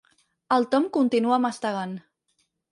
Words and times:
El 0.57 0.65
Tom 0.71 0.87
continua 0.97 1.41
mastegant. 1.45 1.97